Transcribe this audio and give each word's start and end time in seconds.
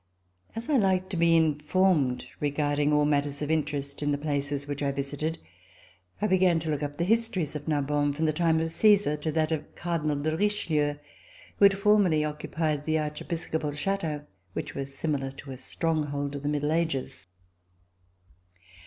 As 0.55 0.67
I 0.67 0.77
liked 0.77 1.11
to 1.11 1.15
be 1.15 1.35
informed 1.37 2.25
regarding 2.39 2.91
all 2.91 3.05
matters 3.05 3.43
of 3.43 3.51
interest 3.51 4.01
in 4.01 4.11
the 4.11 4.17
places 4.17 4.67
which 4.67 4.81
I 4.81 4.91
visited, 4.91 5.37
I 6.19 6.25
began 6.25 6.59
to 6.61 6.71
look 6.71 6.81
up 6.81 6.97
the 6.97 7.03
histories 7.03 7.55
of 7.55 7.67
Narbonne 7.67 8.11
from 8.11 8.25
the 8.25 8.33
time 8.33 8.59
of 8.59 8.69
Caesar 8.69 9.15
to 9.17 9.31
that 9.33 9.51
of 9.51 9.75
Cardinal 9.75 10.15
de 10.19 10.35
Richelieu, 10.35 10.95
who 11.57 11.65
had 11.65 11.77
formerly 11.77 12.25
occupied 12.25 12.87
the 12.87 12.97
archiepiscopal 12.97 13.73
chateau, 13.73 14.25
which 14.53 14.73
was 14.73 14.95
similar 14.95 15.29
to 15.33 15.51
a 15.51 15.57
strong 15.57 16.07
hold 16.07 16.35
of 16.35 16.41
the 16.41 16.49
middle 16.49 16.71
ages. 16.71 17.27